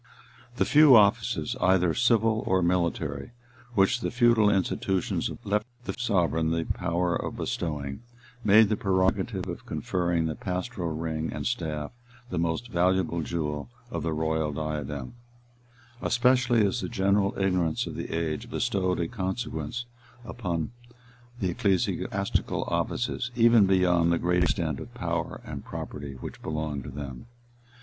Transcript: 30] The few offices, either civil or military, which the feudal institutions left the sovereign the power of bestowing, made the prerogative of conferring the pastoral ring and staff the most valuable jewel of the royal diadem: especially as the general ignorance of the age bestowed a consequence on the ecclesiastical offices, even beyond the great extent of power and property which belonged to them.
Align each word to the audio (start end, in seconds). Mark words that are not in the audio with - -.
30] 0.55 0.57
The 0.57 0.65
few 0.65 0.95
offices, 0.95 1.55
either 1.61 1.93
civil 1.93 2.41
or 2.47 2.63
military, 2.63 3.33
which 3.75 3.99
the 3.99 4.09
feudal 4.09 4.49
institutions 4.49 5.29
left 5.43 5.67
the 5.83 5.93
sovereign 5.95 6.49
the 6.49 6.63
power 6.65 7.15
of 7.15 7.37
bestowing, 7.37 8.01
made 8.43 8.69
the 8.69 8.75
prerogative 8.75 9.45
of 9.47 9.67
conferring 9.67 10.25
the 10.25 10.33
pastoral 10.33 10.89
ring 10.89 11.31
and 11.31 11.45
staff 11.45 11.91
the 12.31 12.39
most 12.39 12.69
valuable 12.69 13.21
jewel 13.21 13.69
of 13.91 14.01
the 14.01 14.11
royal 14.11 14.51
diadem: 14.51 15.13
especially 16.01 16.65
as 16.65 16.81
the 16.81 16.89
general 16.89 17.35
ignorance 17.37 17.85
of 17.85 17.93
the 17.95 18.09
age 18.11 18.49
bestowed 18.49 18.99
a 18.99 19.07
consequence 19.07 19.85
on 20.43 20.71
the 21.39 21.51
ecclesiastical 21.51 22.63
offices, 22.63 23.29
even 23.35 23.67
beyond 23.67 24.11
the 24.11 24.17
great 24.17 24.41
extent 24.41 24.79
of 24.79 24.91
power 24.95 25.41
and 25.45 25.63
property 25.63 26.13
which 26.21 26.41
belonged 26.41 26.85
to 26.85 26.89
them. 26.89 27.27